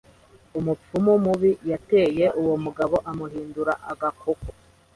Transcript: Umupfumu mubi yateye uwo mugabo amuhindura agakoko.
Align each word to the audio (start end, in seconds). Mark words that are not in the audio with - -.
Umupfumu 0.59 1.13
mubi 1.25 1.51
yateye 1.71 2.25
uwo 2.41 2.55
mugabo 2.63 2.95
amuhindura 3.09 3.73
agakoko. 3.91 4.47